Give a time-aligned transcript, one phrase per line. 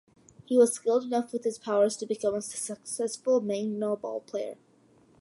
[0.45, 4.55] He was skilled enough with his powers to become a successful magno-ball player.